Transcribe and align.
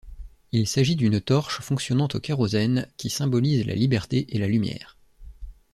Il 0.51 0.65
s'agit 0.67 0.95
d'une 0.95 1.21
torche 1.21 1.61
fonctionnant 1.61 2.07
au 2.11 2.19
kérosène.qui 2.19 3.11
symbolise 3.11 3.67
la 3.67 3.75
liberté 3.75 4.25
et 4.35 4.39
la 4.39 4.47
lumière. 4.47 4.97